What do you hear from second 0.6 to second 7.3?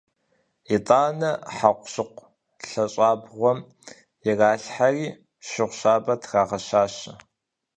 ИтӀанэ хьэкъущыкъу лъэщӀабгъуэм иралъхьэри, шыгъу щабэ трагъэщащэ.